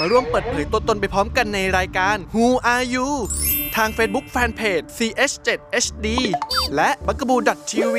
[0.00, 3.08] มาร่วมเปิดเผยตัวตนไปพร้อมกันในรายการ Who Are You
[3.76, 6.06] ทาง Facebook Fanpage CH7HD
[6.74, 7.38] และ b u g a b o o
[7.72, 7.98] TV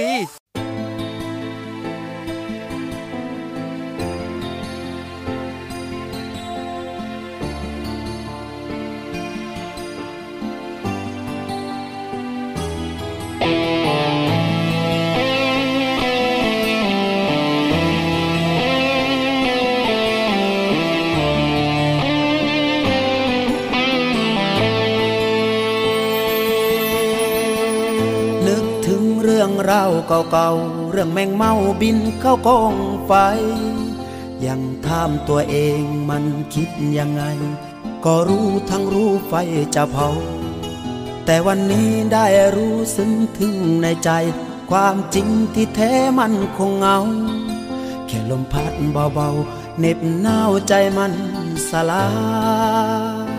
[30.32, 33.12] เก่าๆ เรื่องแมงเมาบินเข้ากองไฟ
[34.46, 36.24] ยังถามตัวเองมัน
[36.54, 37.24] คิดยังไง
[38.06, 39.34] ก็รู้ทั้งรู้ไฟ
[39.76, 40.10] จะเผา
[41.26, 44.10] แต่วันนี้ได้รู้ซึ้งถึงในใจ
[44.72, 46.98] ความจริงที่แท้มันคงเงา
[48.08, 51.14] แค่ลมพัดเบาๆเน็บหนาวใจมัน
[51.70, 52.06] สลา
[53.28, 53.30] ย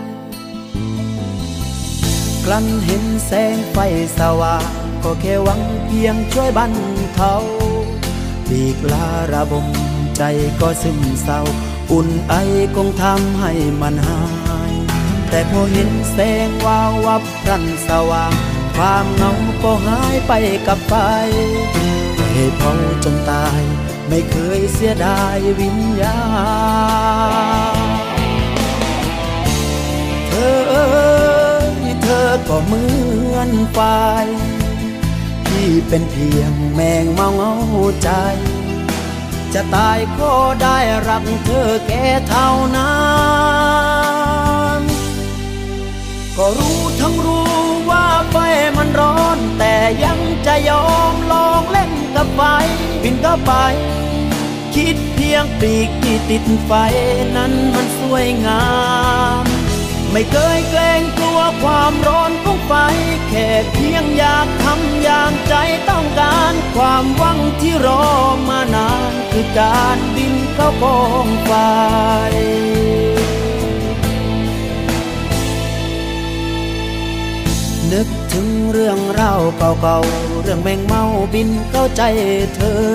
[2.45, 3.77] กลั้นเห็นแสงไฟ
[4.17, 6.73] สว่าง ก็แค่หวังเพียงช่วยบรร
[7.15, 7.35] เทา
[8.47, 9.67] ปีกลาระบม
[10.17, 10.21] ใจ
[10.59, 11.39] ก็ซึมเศร้า
[11.91, 12.33] อุ่นไอ
[12.75, 13.51] คงทำให้
[13.81, 14.23] มันหา
[14.71, 14.73] ย
[15.29, 18.33] แต่พอเห็นแสงวาววับพรันสว่าง
[18.75, 19.31] ความเหงา
[19.63, 20.31] ก็หายไป
[20.67, 20.93] กับไฟ
[22.33, 22.71] ให้เผา
[23.03, 23.61] จนตาย
[24.07, 26.19] ไม่เคยเสียดายวิญญา
[27.75, 27.77] ณ
[30.27, 32.83] เธอเธอก็เหมื
[33.35, 33.79] อนไฟ
[35.89, 37.53] เป็นเพียงแมงเมาเงา
[38.03, 38.09] ใจ
[39.53, 42.95] จะตายก็ได้รักเธอแค่เท่านั้
[44.79, 44.81] น
[46.37, 47.53] ก็รู้ทั้งรู้
[47.89, 48.35] ว่าไฟ
[48.77, 52.41] มันร้อน แต่ยังจะยอมลองเล่นกับไฟ
[53.01, 53.53] บินเข้าไป
[54.75, 56.71] คิดเพียงปีกที่ติดไฟ
[57.35, 58.65] นั้นมันสวยงา
[59.43, 59.44] ม
[60.17, 62.73] ไม่เคยเกรงกลัวความร้อนของไฟ
[63.29, 65.53] แค่เพียงอยากทำอย่างใจ
[65.89, 68.05] ต้องการ ความหวังที่รอ
[68.49, 71.51] มานาน คือการบินเข้ากองไฟ
[77.91, 81.03] นึกถึงเรื่องราวเก่าๆ เรื่องแมงเมา
[81.33, 82.01] บินเข้าใจ
[82.55, 82.85] เธอ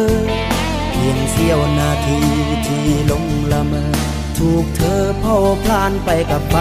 [0.90, 2.18] เพียงเสี้ยวนาที
[2.66, 4.09] ที่ลงละเมอ
[4.40, 6.56] ถูกเธอเผาพลานไปกับไป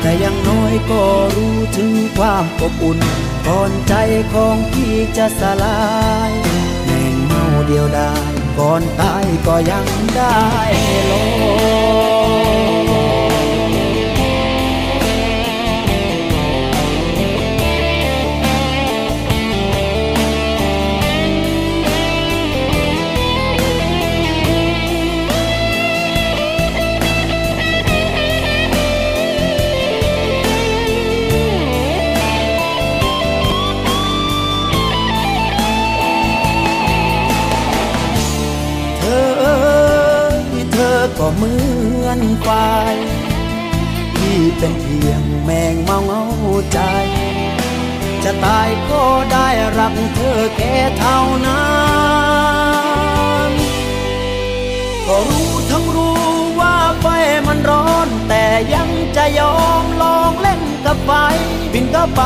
[0.00, 1.02] แต่ยังน้อยก็
[1.36, 2.98] รู้ถึงความอบอุ่น
[3.46, 3.94] ก่อนใจ
[4.32, 5.80] ของพี่จะสลา
[6.30, 6.32] ย
[6.84, 9.86] แมงเมาเดียวดายก่อนตายก็ยัง
[10.16, 10.38] ได้
[11.10, 11.12] ล
[12.10, 12.11] ง
[41.24, 41.56] ก็เหมื
[42.06, 42.48] อนไฟ
[44.18, 46.22] ที่เป็นเพียงแมงเมาเงา
[46.72, 46.78] ใจ
[48.24, 49.02] จะตายก็
[49.32, 49.48] ได้
[49.78, 51.66] รักเธอแค่เท่านั้
[53.50, 53.52] น
[55.06, 56.22] ก็รู้ทั้งรู้
[56.60, 57.06] ว่าไฟ
[57.46, 58.44] มันร้อน แต่
[58.74, 61.10] ยังจะยอมลองเล่นกับไฟ
[61.72, 62.22] บินก็ไป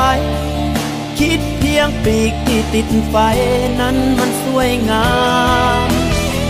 [1.18, 3.16] คิดเพียงปีกที่ติดไฟ
[3.80, 5.09] นั้นมันสวยงา
[5.88, 5.90] ม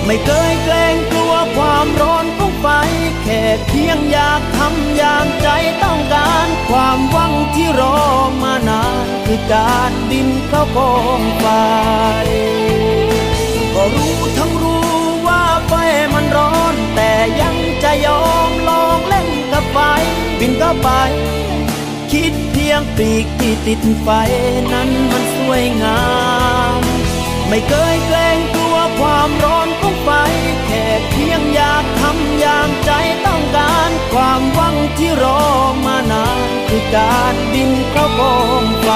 [0.06, 2.25] ไม่เคยเกรงกลัวความร้อน
[2.68, 2.76] ไฟ
[3.22, 5.48] แค่เพียงอยากทำอย่างใจ
[5.82, 7.98] ต้องการ ความหวังที่รอ
[8.42, 11.46] มานานคือการบินเข้ากองไฟ
[13.74, 14.90] ก็รู้ทั้งรู้
[15.26, 15.72] ว่าไฟ
[16.14, 17.10] มันร้อน แต่
[17.40, 19.78] ยังจะยอมลองเล่นกับไฟ
[20.40, 20.88] บินเข้าไป
[22.12, 24.08] คิดเพียงปีกที่ติดไฟ
[24.72, 26.02] นั้นมันสวยงา
[26.80, 26.82] ม
[27.48, 28.38] ไม่เคยเกรง
[32.46, 32.90] อย่างใจ
[33.26, 35.42] ต้องการความหวังที่รอ
[35.86, 38.88] มานานคือการบินเข้าบองไฟ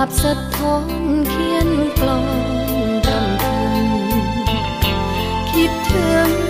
[0.00, 0.86] าพสะท้อน
[1.28, 1.70] เขียน
[2.00, 2.26] กลอน
[3.06, 3.86] รำพัน
[5.50, 6.49] คิดถึง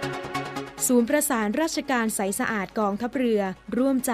[0.87, 3.41] ศูนย์ประสานราชการใสสะอาดกองทัพเรือ
[3.77, 4.13] ร่วมใจ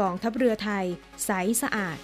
[0.00, 0.84] กองทัพเรือไทย
[1.26, 1.30] ใส
[1.62, 1.98] สะอาด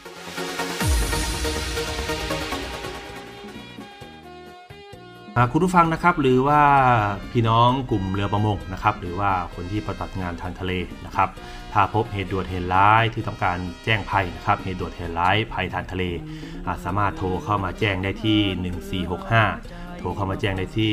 [5.53, 6.63] คุณผู้ฟังนะครับหรือว่า
[7.33, 10.73] พี่น้องกลุ่มเรือประมงนะครับ หรือว่าคนที่ปฏิบัติงานทางทะเล
[11.07, 11.29] นะครับ
[11.73, 16.05] ถ้าพบเหตุด่วนเหตุร้ายที่ต้องการแจ้งภัยนะครับ เหตุด่วนเหตุร้ายภัยทางทะเล
[16.85, 18.41] สามารถโทรเข้ามาแจ้งได้ที่
[19.07, 20.93] 1465 โทรเข้ามาแจ้งได้ที่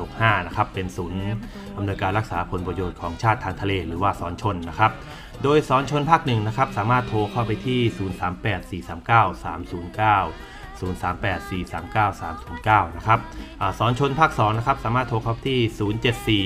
[0.00, 1.36] 1465 นะครับ เป็นศูนย์
[1.76, 4.92] อำนวยการรักษาผลประโยชน์ของชาติทางทะเลหรือว่าสอนชนนะครับ
[5.42, 10.32] โดยสอนชนภาคหนึ่งนะครับ สามารถโทรเข้าไปที่ 038 439 309
[10.82, 13.20] 038-439-309 นะครับ
[13.60, 15.60] อาสอนชนภาค 2 นะครับ สามารถโทรเข้าที่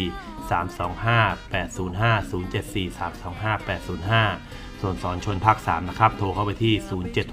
[0.03, 4.46] 074 325 805 074 325 805
[4.81, 6.74] ส่วนสอนชนภาค 3 นะครับ โทรเข้าไปที่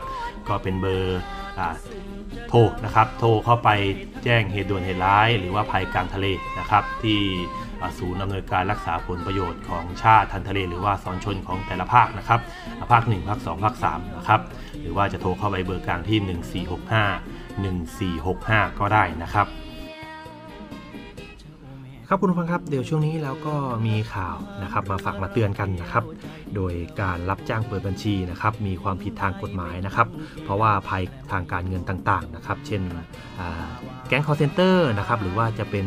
[0.47, 1.21] ก็เป็นเบอร์
[1.59, 1.61] อ
[2.49, 3.69] โทรนะครับ โทรเข้าไป
[4.23, 6.27] แจ้งเหตุด่วนเหตุร้าย หรือว่าภัยกลางทะเล
[6.59, 7.21] นะครับ ที่
[7.99, 12.39] ศูนย์อำนวยการรักษาผลประโยชน์ของชาติทางทะเล หรือว่าสอนชนของแต่ละภาคนะครับ
[12.77, 14.41] อ่าภาค 1 ภาค 2 ภาค 3 นะครับ
[14.81, 16.19] หรือว่าจะโทรเข้าไปเบอร์กลางที่
[18.19, 19.47] 1465 1465 ก็ได้นะครับ
[22.11, 23.55] ครับคุณผู้ฟังครับเดี๋ยวช่วงนี้แล้วก็
[23.87, 26.03] มีข่าวนะครับมาฝากมาเตือนกันนะครับ
[26.55, 30.07] โดยการรับจ้างเปิดบัญชีนะครับมีความผิดทางกฎหมายนะครับ
[30.43, 32.81] เพราะว่าภัยทางการเงินต่างๆนะครับ เช่น
[34.07, 35.85] แก๊งคอลเซ็นเตอร์นะครับหรือว่าจะเป็น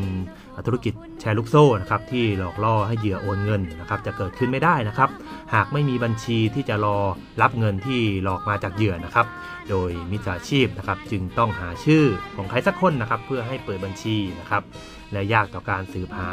[0.67, 5.11] ธุรกิจแชร์ลูกโซ่นะครับที่หลอกล่อให้เหยื่อโอนเงินนะครับจะเกิดขึ้นไม่ได้นะครับ
[5.55, 6.99] หากไม่มีบัญชีที่จะรอ
[7.43, 9.27] รับเงินที่หลอกมาจากเหยื่อนะครับ
[9.71, 12.05] โดยมิจฉาชีพนะครับจึงต้องหาชื่อ
[12.37, 14.65] ของใครสักคนนะครับเพื่อให้เปิดบัญชีนะครับ
[15.13, 16.31] และยากต่อการสืบหา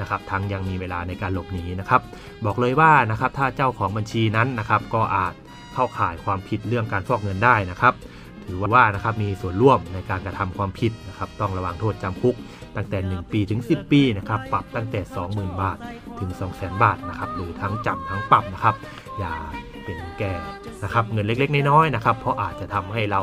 [0.00, 2.00] นะครับทั้งยังมีเวลาในการหลบหนีนะครับ
[2.44, 5.34] บอกเลยว่านะครับถ้าเจ้าของบัญชีนั้นนะครับก็อาจ
[5.74, 7.94] เข้าข่ายความผิดเรื่องการฟอกเงินได้นะครับ
[8.46, 12.34] ถือว่านะครับมีส่วนร่วมในการกระทำความผิดนะครับต้องระวังโทษจำคุก
[12.76, 15.00] ตั้งแต่ 1 ปีถึง 10 ปีนะครับปรับตั้งแต่
[15.30, 15.78] 20,000 บาท
[16.20, 18.74] ถึง 200,000 บาทนะครับหรือทั้งจำทั้งปรับนะครับ
[19.18, 19.32] อย่า
[19.84, 20.34] เห็นแก่
[20.84, 23.20] นะครับเงินเล็กๆน้อยๆนะครับเพราะอาจจะทำให้เรา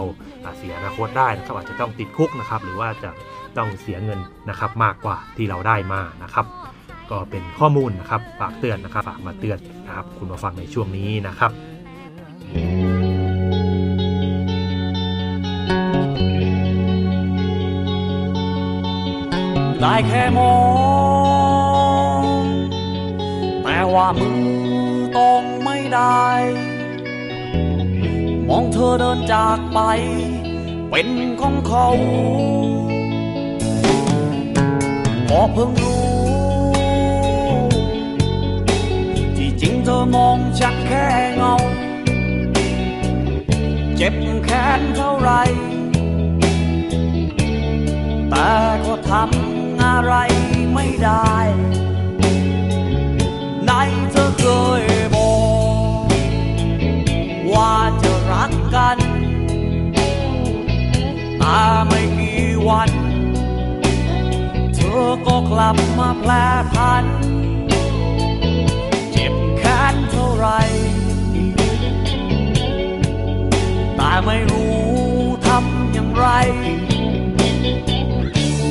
[0.58, 3.10] เสียอนาคตได้นะครับอาจจะต้องติดคุกนะครับหรือว่าจะ
[3.58, 6.45] ต้องเสียเงินนะครับมากกว่าที่เราได้มานะครับ
[7.12, 11.51] ก็เป็นข้อมูลนะครับฝากเตือนนะครับฝากมาเตือนนะครับคุณมาฟังในช่วงนี้นะครับ
[19.82, 20.56] ได้แค่มอ
[22.22, 22.24] ง
[23.64, 24.43] แต่ว่ามือ
[25.18, 26.26] ต้องไม่ได้
[28.49, 29.80] มองเธอเดินจากไป
[30.91, 31.08] เป็น
[31.41, 31.88] ของเขา
[35.30, 36.04] พอเพิ่งรู้
[39.38, 41.06] ที่จริงเธอมองฉันแค่
[41.36, 41.54] เงา
[43.96, 44.14] เจ็บ
[44.46, 45.32] แค้นเท่าไร
[48.30, 48.52] แต่
[48.86, 50.14] ก็ทำอะไร
[50.74, 51.36] ไม่ได้
[53.64, 53.72] ไหน
[54.12, 54.46] เธอเค
[54.82, 55.32] ยบอ
[56.02, 56.08] ก
[57.54, 58.98] ว่าจะรักกัน
[61.40, 62.90] แต่ไม่กี่วัน
[65.60, 66.32] ลับมาแปล
[66.74, 67.06] พัน
[69.12, 70.47] เจ็บแค้นเท่าไร
[73.95, 74.76] แต่ไม่รู้
[75.47, 76.28] ทำอย่างไร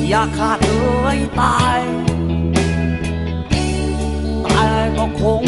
[0.09, 0.73] อยากขาดเล
[1.15, 1.79] ยตาย
[4.43, 5.43] แต่ก็คง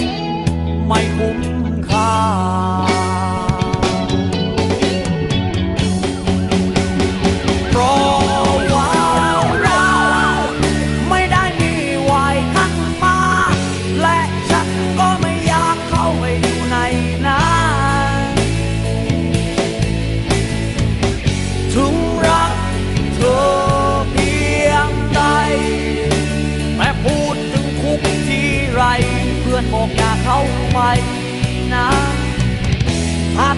[0.88, 1.40] ไม่คุ้ม
[1.90, 2.12] ค่า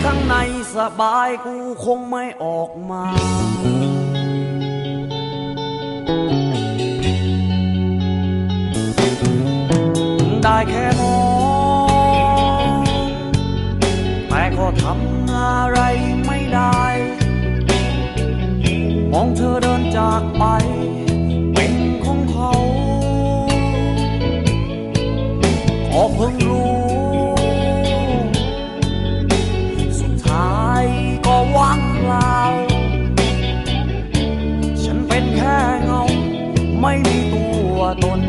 [0.03, 0.35] ข้างใน
[0.75, 3.05] สบายกูคงไม่ออกมา
[10.43, 11.17] ได้แค่มอ
[12.73, 12.83] ง
[14.29, 15.79] แต่ก็ทำอะไร
[16.25, 16.83] ไม่ได้
[19.11, 20.43] มองเธอเดินจากไป
[21.53, 21.73] เป็น
[22.05, 22.51] ของเขา
[25.91, 26.88] ก็เพิ่งรู้
[36.81, 38.28] ไม่มีตัวตน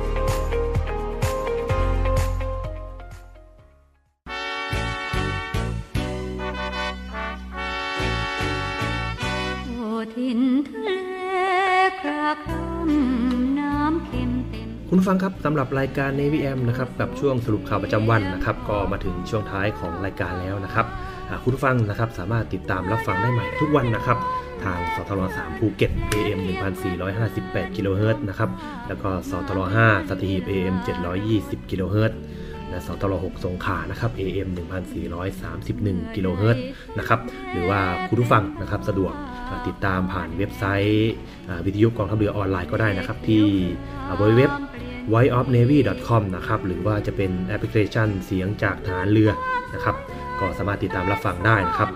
[15.01, 20.85] ผู้ฟังครับสำหรับรายการ Navy AM นะครับกับช่วงสรุปข่าวประจำวันนะครับก็มาถึงช่วงท้ายของรายการแล้วนะครับ
[21.43, 24.17] คุณผู้ฟังนะครับสามารถติดตามรับฟังได้ใหม่ทุกวันนะครับ
[24.63, 26.39] ทางสทร3ภูเก็ต AM
[27.07, 28.49] 1458กิโลเฮิรตซ์นะครับ
[28.87, 30.75] แล้วก็สทร5สัตหีบ AM
[31.23, 32.19] 720กิโลเฮิรตซ์
[32.69, 34.49] และสทร6สงขานะครับ AM
[35.31, 36.63] 1431กิโลเฮิรตซ์
[36.97, 37.19] นะครับ
[37.51, 37.79] หรือว่า
[38.09, 39.13] คุณผู้ฟังนะครับสะดวก
[39.67, 41.13] ติดตามผ่านเว็บไซต์ต์
[41.65, 43.43] วิทยุกองทัพเรือออนไลน์ก็ได้นะครับ ที่
[44.37, 44.51] เว็บ
[45.13, 49.31] whiteofnavy.com นะครับหรือว่าจะเป็นแอปพลิเคชันเสียงจากฐานเรือ
[49.73, 49.95] นะครับ
[50.39, 51.89] ก็สามารถติดตามรับฟังได้นะครับ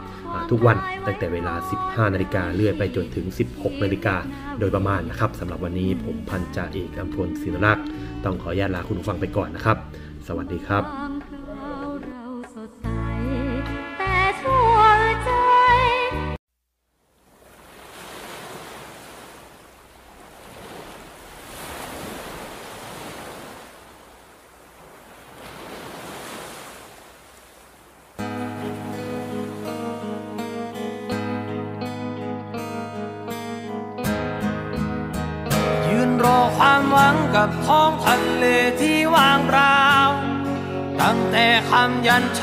[0.51, 1.53] ทุกวันตั้งแต่เวลา
[1.83, 3.25] 15 นาฬิกาเรื่อยไปจนถึง
[3.55, 4.15] 16 นาฬิกา
[4.59, 7.85] โดยประมาณนะครับสำหรับวันนี้ผมพันจ่าเอกอัมพลศินรักษ์
[8.23, 9.77] ต้องขออนุญาตลาคุณผู้ฟังไปก่อนนะครับ
[10.27, 11.14] สวัสดีครับ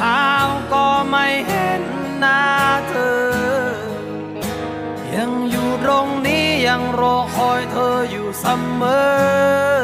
[0.03, 0.26] ช้า
[0.72, 1.82] ก็ไม่เห็น
[2.18, 2.42] หน้า
[2.88, 3.22] เธอ
[5.14, 8.46] ยังอยู่ตรงนี้ยังรอคอยเธออยู่เส
[8.80, 9.80] มอ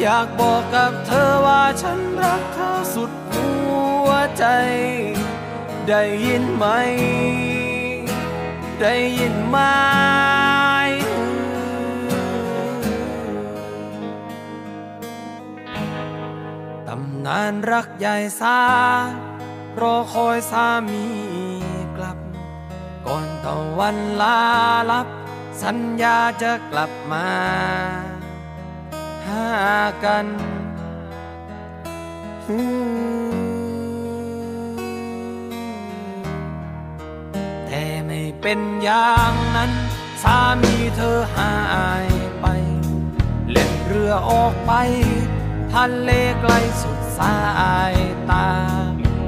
[0.00, 3.48] อยากบอกกับเธอว่าฉันรักเธอสุดหั
[4.06, 4.44] วใจ
[5.88, 6.66] ได้ยินไหม
[8.80, 9.58] ได้ยินไหม
[17.26, 18.60] นานรักใหญ่สา
[19.80, 21.04] รอคอยสามี
[21.96, 22.18] กลับ
[23.06, 24.38] ก่อนตะวันลา
[24.90, 25.08] ลับ
[25.62, 27.28] สัญญาจะกลับมา
[29.26, 29.46] หา
[30.04, 30.26] กัน
[37.66, 39.72] แต่ไม่เป็นอย่างนั้น
[40.22, 41.56] สามีเธอหา
[42.04, 42.06] ย
[42.40, 42.46] ไป
[43.50, 44.72] เล่นเรือออกไป
[45.72, 46.10] ทะเล
[46.40, 46.52] ไกล
[46.82, 47.36] สุด สา
[47.92, 47.94] ย
[48.30, 48.48] ตา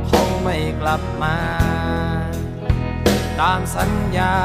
[0.07, 1.37] เขาไม่กลับมา
[3.41, 4.37] ตามสัญญา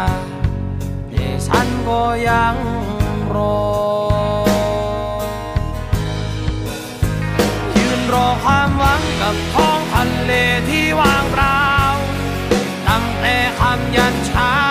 [1.09, 2.55] แต่ฉันก็ยัง
[3.35, 3.61] รอ
[7.75, 10.31] ยืนรอความหวังกับท้องทะเล
[10.69, 11.63] ที่ว่างเปล่า
[12.89, 14.70] ตั้งแต่คำยันเช้า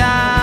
[0.00, 0.39] ฉั